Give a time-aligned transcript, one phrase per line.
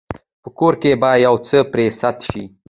[0.43, 2.43] په کور کې به يو څه پرې سد شي.